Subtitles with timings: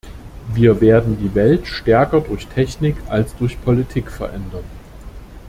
[0.55, 4.63] Wir werden die Welt stärker durch Technik als durch Politik verändern.